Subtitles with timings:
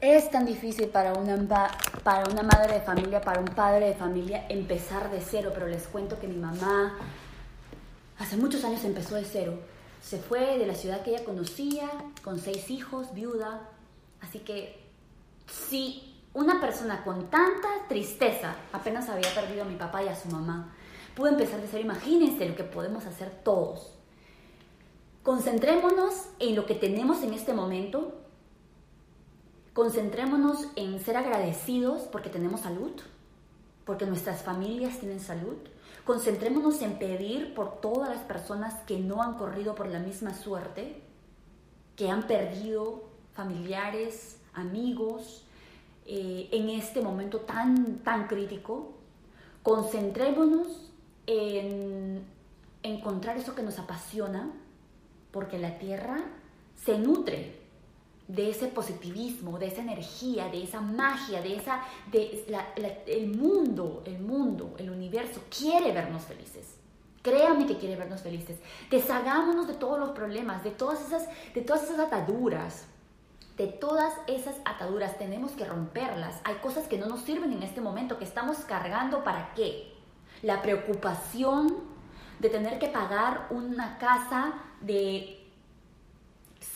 [0.00, 1.36] Es tan difícil para una,
[2.02, 5.86] para una madre de familia, para un padre de familia, empezar de cero, pero les
[5.86, 6.98] cuento que mi mamá
[8.18, 9.58] hace muchos años empezó de cero.
[10.02, 11.88] Se fue de la ciudad que ella conocía,
[12.22, 13.70] con seis hijos, viuda.
[14.20, 14.84] Así que
[15.50, 20.28] si una persona con tanta tristeza apenas había perdido a mi papá y a su
[20.28, 20.74] mamá,
[21.14, 23.94] pudo empezar de cero, imagínense lo que podemos hacer todos.
[25.22, 28.25] Concentrémonos en lo que tenemos en este momento
[29.76, 32.92] Concentrémonos en ser agradecidos porque tenemos salud,
[33.84, 35.58] porque nuestras familias tienen salud.
[36.06, 41.02] Concentrémonos en pedir por todas las personas que no han corrido por la misma suerte,
[41.94, 45.44] que han perdido familiares, amigos,
[46.06, 48.94] eh, en este momento tan, tan crítico.
[49.62, 50.90] Concentrémonos
[51.26, 52.24] en
[52.82, 54.52] encontrar eso que nos apasiona,
[55.32, 56.24] porque la tierra
[56.76, 57.65] se nutre
[58.28, 62.44] de ese positivismo, de esa energía, de esa magia, de esa, de
[63.06, 66.76] el mundo, el mundo, el universo quiere vernos felices.
[67.22, 68.58] Créame que quiere vernos felices.
[68.90, 72.86] Deshagámonos de todos los problemas, de todas esas, de todas esas ataduras.
[73.56, 76.40] De todas esas ataduras tenemos que romperlas.
[76.44, 79.94] Hay cosas que no nos sirven en este momento, que estamos cargando para qué?
[80.42, 81.74] La preocupación
[82.38, 85.35] de tener que pagar una casa de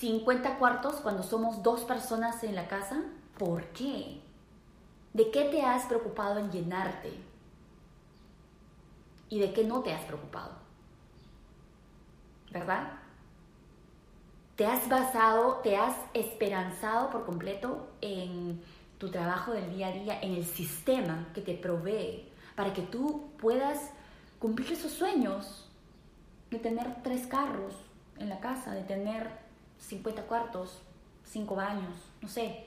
[0.01, 3.03] 50 cuartos cuando somos dos personas en la casa?
[3.37, 4.23] ¿Por qué?
[5.13, 7.13] ¿De qué te has preocupado en llenarte?
[9.29, 10.53] ¿Y de qué no te has preocupado?
[12.51, 12.93] ¿Verdad?
[14.57, 18.63] Te has basado, te has esperanzado por completo en
[18.97, 23.33] tu trabajo del día a día, en el sistema que te provee para que tú
[23.39, 23.91] puedas
[24.39, 25.69] cumplir esos sueños
[26.51, 27.75] de tener tres carros
[28.19, 29.50] en la casa, de tener
[29.81, 30.83] 50 cuartos,
[31.25, 32.67] 5 baños, no sé.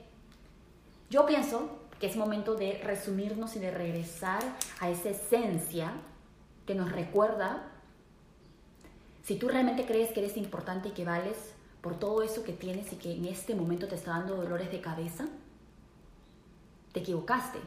[1.09, 4.41] Yo pienso que es momento de resumirnos y de regresar
[4.79, 5.93] a esa esencia
[6.65, 7.69] que nos recuerda
[9.23, 12.91] si tú realmente crees que eres importante y que vales por todo eso que tienes
[12.91, 15.27] y que en este momento te está dando dolores de cabeza,
[16.91, 17.59] te equivocaste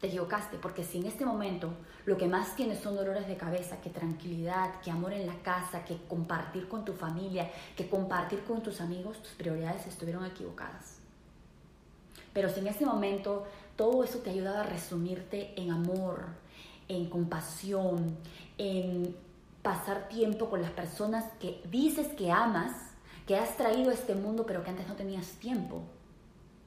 [0.00, 1.70] te equivocaste, porque si en este momento
[2.04, 5.84] lo que más tienes son dolores de cabeza, que tranquilidad, que amor en la casa,
[5.84, 10.98] que compartir con tu familia, que compartir con tus amigos, tus prioridades estuvieron equivocadas.
[12.32, 13.46] Pero si en este momento
[13.76, 16.26] todo eso te ayudaba a resumirte en amor,
[16.88, 18.18] en compasión,
[18.58, 19.16] en
[19.62, 22.72] pasar tiempo con las personas que dices que amas,
[23.26, 25.82] que has traído a este mundo pero que antes no tenías tiempo,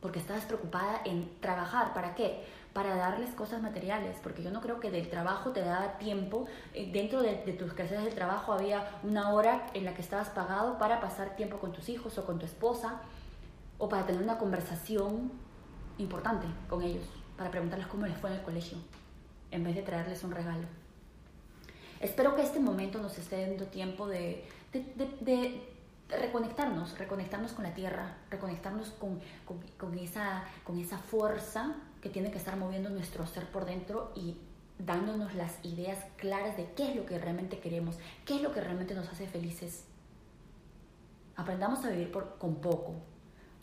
[0.02, 2.44] porque estabas preocupada en trabajar, ¿para qué?
[2.74, 6.90] para darles cosas materiales, porque yo no creo que del trabajo te daba tiempo, eh,
[6.92, 11.02] dentro de, tus clases del trabajo había una hora en la que estabas pagado para
[11.02, 13.02] pasar tiempo con tus hijos o con tu esposa,
[13.80, 15.32] o para tener una conversación
[15.98, 17.06] importante con ellos,
[17.38, 18.78] para preguntarles cómo les fue en el colegio,
[19.52, 20.68] en vez de traerles un regalo.
[22.00, 25.68] Espero que este momento nos esté dando tiempo de, de,
[26.10, 29.20] reconectarnos, reconectarnos con la tierra, reconectarnos con,
[29.78, 34.38] con, esa, con esa fuerza que tiene que estar moviendo nuestro ser por dentro y
[34.80, 38.62] dándonos las ideas claras de qué es lo que realmente queremos, qué es lo que
[38.62, 39.84] realmente nos hace felices.
[41.36, 42.94] Aprendamos a vivir con poco.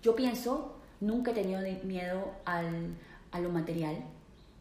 [0.03, 2.95] Yo pienso, nunca he tenido miedo al,
[3.33, 3.97] a lo material.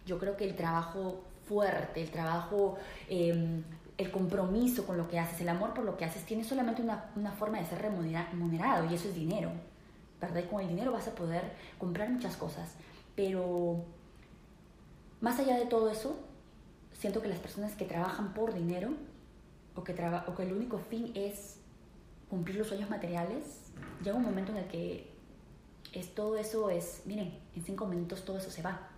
[0.06, 2.78] Yo creo que el trabajo fuerte, el trabajo,
[3.10, 3.64] em,
[3.98, 7.12] el compromiso con lo que haces, el amor por lo que haces, tiene solamente una,
[7.16, 9.52] una forma de ser remunerado y eso es dinero.
[10.20, 10.44] ¿Verdad?
[10.44, 12.76] Y con el dinero vas a poder comprar muchas cosas.
[13.16, 13.84] Pero
[15.22, 16.18] más allá de todo eso,
[16.94, 18.90] siento que las personas que trabajan por dinero
[19.76, 19.94] o que,
[20.28, 21.58] o que el único fin es
[22.30, 23.72] cumplir los sueños materiales,
[24.04, 25.14] llega un momento en el que
[25.94, 28.90] es, todo eso es, miren, en cinco minutos todo eso se va.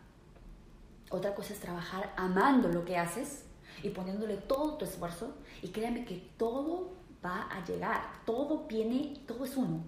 [1.10, 3.47] Otra cosa es trabajar amando lo que haces
[3.84, 6.92] y poniéndole todo tu esfuerzo y créanme que todo
[7.24, 9.84] va a llegar, todo viene, todo es uno,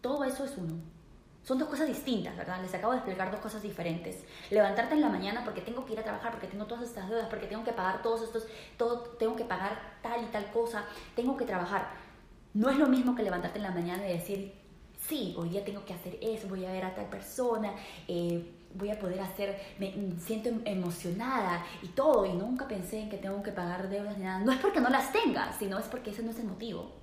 [0.00, 0.74] todo eso es uno.
[1.44, 2.62] Son dos cosas distintas, ¿verdad?
[2.62, 4.24] Les acabo de explicar dos cosas diferentes.
[4.50, 7.26] Levantarte en la mañana porque tengo que ir a trabajar, porque tengo todas estas deudas,
[7.28, 8.46] porque tengo que pagar todos estos,
[8.76, 10.84] todo, tengo que pagar tal y tal cosa,
[11.16, 11.90] tengo que trabajar.
[12.54, 14.54] No es lo mismo que levantarte en la mañana y decir,
[15.00, 17.74] sí, hoy día tengo que hacer eso, voy a ver a tal persona,
[18.06, 23.18] eh, voy a poder hacer, me siento emocionada y todo, y nunca pensé en que
[23.18, 24.40] tengo que pagar deudas ni nada.
[24.40, 27.02] No es porque no las tenga, sino es porque ese no es el motivo.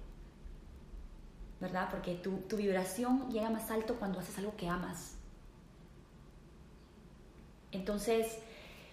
[1.59, 1.89] ¿verdad?
[1.91, 5.15] Porque tu, tu vibración llega más alto cuando haces algo que amas.
[7.71, 8.39] Entonces,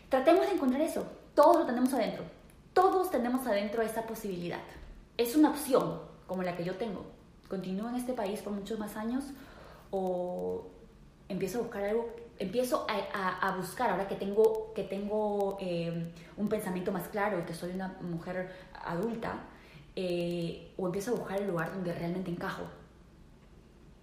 [0.09, 1.07] tratemos de encontrar eso.
[1.35, 2.25] Todos lo tenemos adentro.
[2.73, 4.61] Todos tenemos adentro esa posibilidad.
[5.17, 7.07] Es una opción como la que yo tengo.
[7.49, 9.25] Continúo en este país por muchos más años
[9.91, 10.67] o
[11.29, 16.93] empiezo a buscar algo, empiezo a, buscar, ahora que tengo, que tengo eh, un pensamiento
[16.93, 18.55] más claro y que soy una mujer
[18.85, 19.41] adulta,
[19.95, 22.65] eh, o empiezo a buscar el lugar donde realmente encajo.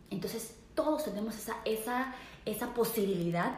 [0.09, 2.15] Entonces, todos tenemos esa, esa,
[2.45, 3.53] esa posibilidad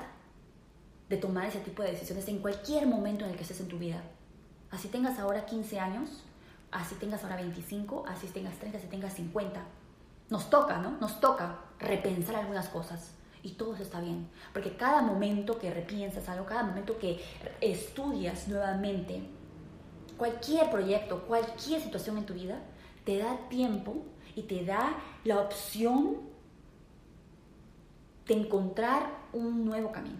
[1.09, 3.77] de tomar ese tipo de decisiones en cualquier momento en el que estés en tu
[3.77, 4.01] vida.
[4.71, 6.23] Así tengas ahora 15 años,
[6.71, 9.63] así tengas ahora 25, así tengas 30, así tengas 50.
[10.29, 10.97] Nos toca, ¿no?
[10.99, 14.27] Nos toca repensar algunas cosas y todo está bien.
[14.53, 17.21] Porque cada momento que repiensas algo, cada momento que
[17.61, 19.21] estudias nuevamente
[20.17, 22.57] cualquier proyecto, cualquier situación en tu vida,
[23.03, 24.03] te da tiempo
[24.35, 26.21] y te da la opción
[28.27, 30.17] de encontrar un nuevo camino.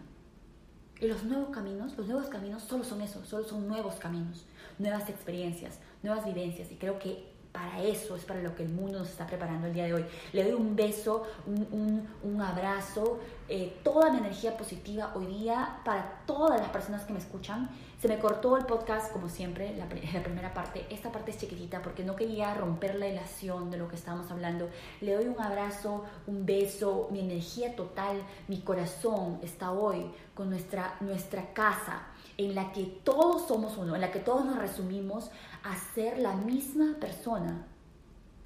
[1.02, 4.46] Y los nuevos caminos, los nuevos caminos solo son eso, solo son nuevos caminos,
[4.78, 6.72] nuevas experiencias, nuevas vivencias.
[6.72, 9.74] Y creo que para eso es para lo que el mundo nos está preparando el
[9.74, 10.06] día de hoy.
[10.34, 16.22] Le doy un beso, un, un, abrazo, eh, toda mi energía positiva hoy día para
[16.26, 17.70] todas las personas que me escuchan.
[18.02, 19.88] Se me cortó el podcast, como siempre, la,
[20.24, 20.86] primera parte.
[20.90, 24.70] Esta parte es chiquitita porque no quería romper la ilación de lo que estábamos hablando.
[25.00, 30.98] Le doy un abrazo, un beso, mi energía total, mi corazón está hoy con nuestra,
[31.00, 32.08] nuestra casa
[32.38, 35.30] en la que todos somos uno, en la que todos nos resumimos
[35.64, 37.66] a ser la misma persona,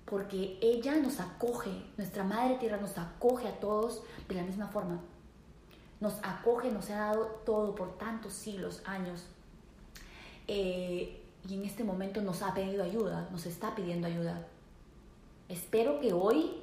[0.06, 5.00] porque ella nos acoge, nuestra Madre Tierra nos acoge a todos de la misma forma.
[6.00, 9.26] Nos acoge, nos ha dado todo por tantos siglos, años.
[10.48, 14.48] Eh, y en este momento nos ha pedido ayuda, nos está pidiendo ayuda.
[15.48, 16.62] Espero que hoy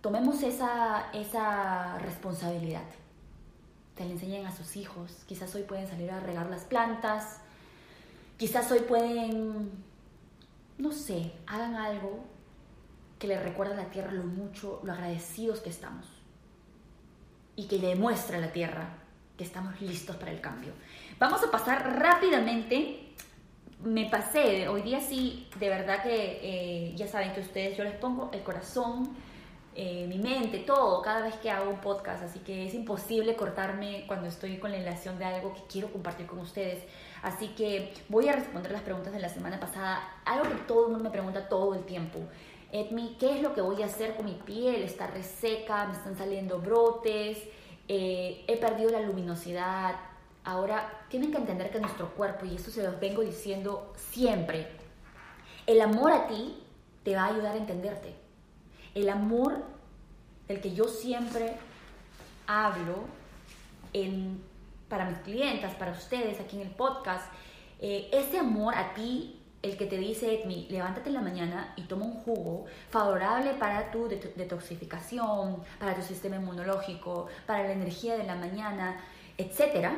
[0.00, 2.84] tomemos esa, esa responsabilidad
[3.94, 5.22] te le enseñen a sus hijos.
[5.26, 7.38] Quizás hoy pueden salir a regar las plantas,
[8.36, 9.70] quizás hoy pueden,
[10.78, 12.24] no sé, hagan algo
[13.18, 16.06] que le recuerde a la tierra lo mucho, lo agradecidos que estamos
[17.54, 18.98] y que le demuestre a la tierra
[19.36, 20.72] que estamos listos para el cambio.
[21.18, 23.14] Vamos a pasar rápidamente.
[23.84, 27.94] Me pasé, hoy día sí, de verdad que eh, ya saben que ustedes, yo les
[27.94, 29.16] pongo el corazón,
[29.74, 34.04] eh, mi mente, todo, cada vez que hago un podcast, así que es imposible cortarme
[34.06, 36.84] cuando estoy con la relación de algo que quiero compartir con ustedes.
[37.22, 40.92] Así que voy a responder las preguntas de la semana pasada, algo que todo el
[40.92, 42.18] mundo me pregunta todo el tiempo.
[42.70, 44.82] Edmi, ¿qué es lo que voy a hacer con mi piel?
[44.82, 47.38] Está reseca, me están saliendo brotes,
[47.88, 49.94] eh, he perdido la luminosidad.
[50.44, 54.68] Ahora, tienen que entender que nuestro cuerpo, y esto se los vengo diciendo siempre,
[55.66, 56.62] el amor a ti
[57.04, 58.21] te va a ayudar a entenderte
[58.94, 59.64] el amor
[60.48, 61.56] del que yo siempre
[62.46, 63.04] hablo
[64.88, 67.30] para mis clientes, para ustedes aquí en el podcast,
[67.80, 71.82] eh, ese amor a ti, el que te dice, Edmi, levántate en la mañana y
[71.82, 78.24] toma un jugo favorable para tu detoxificación, para tu sistema inmunológico, para la energía de
[78.24, 79.00] la mañana,
[79.38, 79.88] etc.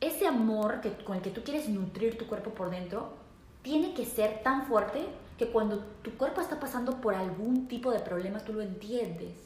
[0.00, 3.14] Ese amor que, con el que tú quieres nutrir tu cuerpo por dentro,
[3.62, 5.06] tiene que ser tan fuerte
[5.38, 9.36] que cuando tu cuerpo está pasando por algún tipo de problema, tú lo entiendes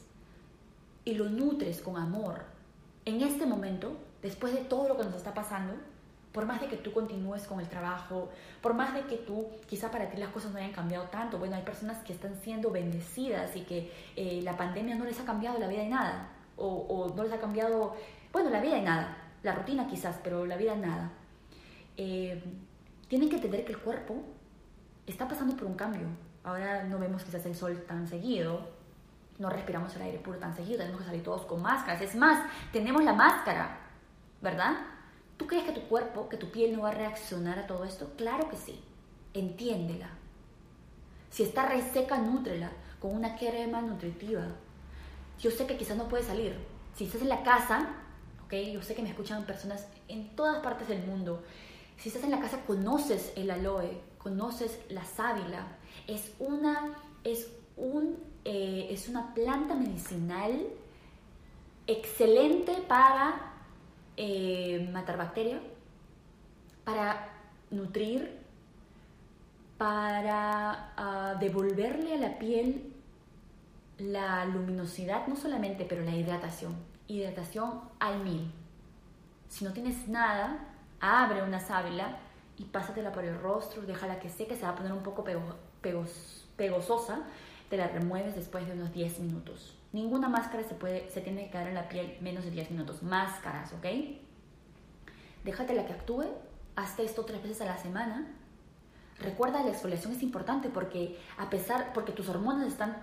[1.05, 2.43] y lo nutres con amor.
[3.05, 5.75] En este momento, después de todo lo que nos está pasando,
[6.33, 8.29] por más de que tú continúes con el trabajo,
[8.61, 11.57] por más de que tú, quizá para ti las cosas no hayan cambiado tanto, bueno,
[11.57, 15.59] hay personas que están siendo bendecidas y que eh, la pandemia no les ha cambiado
[15.59, 17.97] la vida de nada, o, o, no les ha cambiado,
[18.33, 21.11] bueno, la vida de nada, la rutina quizás, pero la vida de nada.
[21.97, 22.43] Eh,
[23.09, 24.23] tienen que entender que el cuerpo
[25.13, 26.07] está pasando por un cambio.
[26.45, 28.69] Ahora no vemos quizás el sol tan seguido,
[29.39, 32.01] no respiramos el aire puro tan seguido, tenemos que salir todos con máscaras.
[32.01, 33.79] Es más, tenemos la máscara,
[34.41, 34.77] ¿verdad?
[35.37, 38.13] ¿Tú crees que tu cuerpo, que tu piel no va a reaccionar a todo esto?
[38.17, 38.83] Claro que sí.
[39.35, 40.09] Entiéndela.
[41.31, 44.43] Si está reseca, nútrela con una crema nutritiva.
[45.39, 46.57] Yo sé que quizás no puedes salir.
[46.97, 47.91] Si estás en la casa,
[48.45, 48.55] ¿ok?
[48.73, 51.45] Yo sé que me escuchan personas en todas partes del mundo.
[51.99, 55.67] Si estás en la casa, conoces el aloe, conoces la sábila.
[56.07, 60.67] Es una, es un, eh, es una planta medicinal
[61.89, 63.53] excelente para
[64.17, 65.61] eh, matar bacterias,
[66.85, 67.33] para
[67.71, 68.39] nutrir,
[69.77, 72.93] para ah, devolverle a la piel
[73.99, 76.77] la luminosidad, no solamente, pero la hidratación.
[77.09, 78.53] Hidratación al mil.
[79.49, 82.19] Si no tienes nada, abre una sábila
[82.57, 85.25] y pásatela por el rostro, déjala que seque, se va a poner un poco
[86.57, 87.21] pegososa,
[87.71, 89.77] te la remueves después de unos 10 minutos.
[89.93, 93.03] Ninguna máscara se, puede, se tiene que quedar en la piel menos de 10 minutos.
[93.03, 93.87] Máscaras, ¿ok?
[95.45, 96.27] Déjatela que actúe,
[96.77, 98.35] hazte esto tres veces a la semana.
[99.21, 102.97] Recuerda, la exfoliación es importante porque a pesar, porque tus hormonas están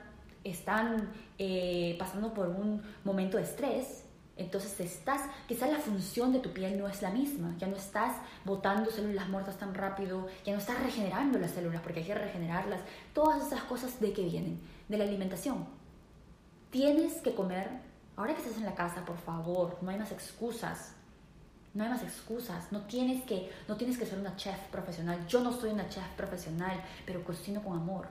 [0.45, 1.09] están
[1.39, 4.04] eh, pasando por un momento de estrés,
[4.37, 8.17] entonces estás, quizás la función de tu piel no es la misma, ya no estás
[8.43, 12.81] botando células muertas tan rápido, ya no estás regenerando las células porque hay que regenerarlas.
[13.13, 14.59] Todas esas cosas de qué vienen?
[14.89, 15.65] De la alimentación.
[16.69, 17.69] Tienes que comer,
[18.17, 20.91] ahora que estás en la casa, por favor, no hay más excusas.
[21.73, 25.27] No hay más excusas, no tienes que no tienes que ser una chef profesional.
[25.27, 28.07] Yo no soy una chef profesional, pero cocino con amor.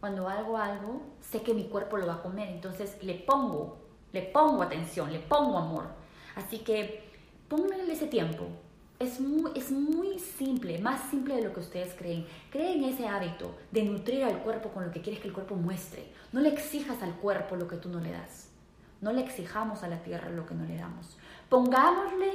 [0.00, 3.81] Cuando hago algo, sé que mi cuerpo lo va a comer, entonces le pongo
[4.12, 5.86] le pongo atención, le pongo amor.
[6.36, 7.04] Así que
[7.48, 8.46] pónganle ese tiempo.
[8.98, 12.26] Es muy, es muy simple, más simple de lo que ustedes creen.
[12.50, 16.06] Creen ese hábito de nutrir al cuerpo con lo que quieres que el cuerpo muestre.
[16.30, 18.50] No le exijas al cuerpo lo que tú no le das.
[19.00, 21.16] No le exijamos a la tierra lo que no le damos.
[21.48, 22.30] Pongámosle,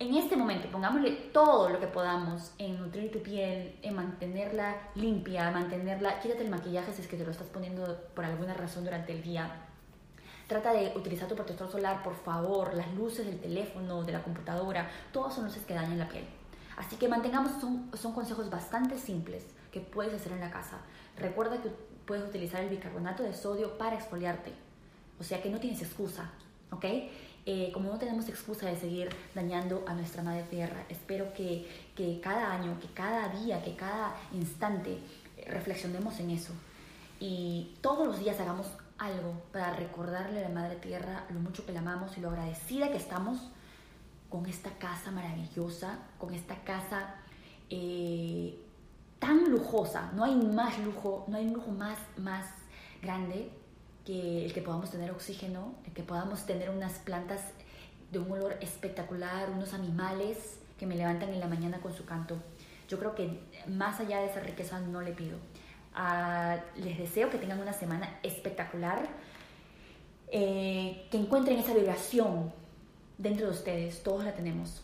[0.00, 5.52] en este momento, pongámosle todo lo que podamos en nutrir tu piel, en mantenerla limpia,
[5.52, 6.18] mantenerla...
[6.18, 9.22] Quítate el maquillaje si es que te lo estás poniendo por alguna razón durante el
[9.22, 9.68] día
[10.46, 12.74] Trata de utilizar tu protector solar, por favor.
[12.74, 16.24] Las luces del teléfono, de la computadora, todas son luces que dañan la piel.
[16.76, 20.78] Así que mantengamos, son, son consejos bastante simples que puedes hacer en la casa.
[21.16, 21.70] Recuerda que
[22.06, 24.52] puedes utilizar el bicarbonato de sodio para exfoliarte.
[25.20, 26.30] O sea que no tienes excusa,
[26.70, 26.84] ¿ok?
[27.44, 32.20] Eh, como no tenemos excusa de seguir dañando a nuestra madre tierra, espero que, que
[32.20, 34.98] cada año, que cada día, que cada instante
[35.36, 36.52] eh, reflexionemos en eso
[37.24, 38.66] y todos los días hagamos
[39.02, 42.90] algo para recordarle a la Madre Tierra lo mucho que la amamos y lo agradecida
[42.90, 43.50] que estamos
[44.28, 47.16] con esta casa maravillosa, con esta casa
[47.68, 48.58] eh,
[49.18, 50.12] tan lujosa.
[50.14, 52.46] No hay más lujo, no hay un lujo más, más
[53.02, 53.50] grande
[54.06, 57.40] que el que podamos tener oxígeno, el que podamos tener unas plantas
[58.10, 62.36] de un olor espectacular, unos animales que me levantan en la mañana con su canto.
[62.88, 65.38] Yo creo que más allá de esa riqueza no le pido.
[65.94, 69.06] Ah, les deseo que tengan una semana espectacular,
[70.30, 72.52] eh, que encuentren esa vibración
[73.18, 74.82] dentro de ustedes, todos la tenemos.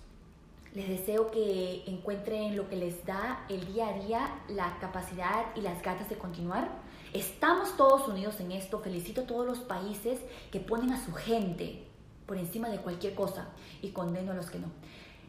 [0.75, 5.62] Les deseo que encuentren lo que les da el día a día, la capacidad y
[5.62, 6.69] las ganas de continuar.
[7.15, 8.79] Estamos todos unidos en esto.
[8.81, 10.21] Felicito a todos los países
[10.53, 11.85] que ponen a su gente
[12.27, 13.49] por encima de cualquier cosa
[13.81, 14.69] y condeno a los que no.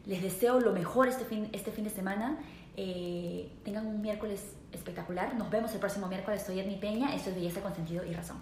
[0.06, 2.38] Les deseo lo mejor este fin, este fin de semana.
[2.76, 5.36] Eh, tengan un miércoles espectacular.
[5.36, 6.44] Nos vemos el próximo miércoles.
[6.46, 7.16] Soy Edmi Peña.
[7.16, 8.38] Esto es Belleza con Sentido y Razón.